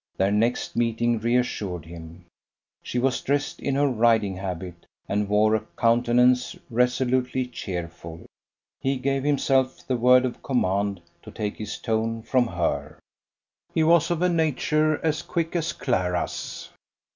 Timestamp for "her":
3.75-3.87, 12.47-12.97